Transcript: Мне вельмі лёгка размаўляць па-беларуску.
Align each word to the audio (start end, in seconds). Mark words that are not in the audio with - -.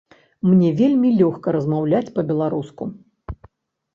Мне 0.51 0.69
вельмі 0.79 1.09
лёгка 1.19 1.51
размаўляць 1.57 2.13
па-беларуску. 2.15 2.83